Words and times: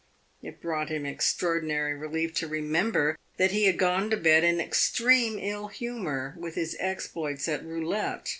It 0.41 0.63
brought 0.63 0.89
him 0.89 1.05
extraordinary 1.05 1.93
relief 1.93 2.33
to 2.37 2.47
remember 2.47 3.15
that 3.37 3.51
he 3.51 3.65
had 3.65 3.77
gone 3.77 4.09
to 4.09 4.17
bed 4.17 4.43
in 4.43 4.59
extreme 4.59 5.37
ill 5.39 5.67
humor 5.67 6.33
with 6.39 6.55
his 6.55 6.75
exploits 6.79 7.47
at 7.47 7.63
roulette. 7.63 8.29